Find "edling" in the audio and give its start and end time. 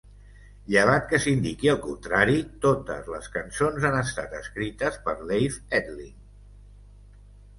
5.81-6.17